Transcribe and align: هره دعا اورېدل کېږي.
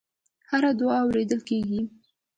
هره 0.49 0.71
دعا 0.79 0.97
اورېدل 1.05 1.41
کېږي. 1.49 1.81